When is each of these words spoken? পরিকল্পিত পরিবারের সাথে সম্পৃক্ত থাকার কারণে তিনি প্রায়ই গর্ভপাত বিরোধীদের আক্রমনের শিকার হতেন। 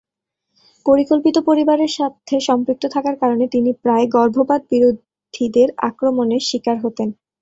পরিকল্পিত 0.85 1.35
পরিবারের 1.49 1.91
সাথে 1.97 2.35
সম্পৃক্ত 2.47 2.83
থাকার 2.95 3.15
কারণে 3.21 3.45
তিনি 3.47 3.69
প্রায়ই 3.83 4.11
গর্ভপাত 4.15 4.61
বিরোধীদের 4.71 5.67
আক্রমনের 5.89 6.41
শিকার 6.49 6.77
হতেন। 6.83 7.09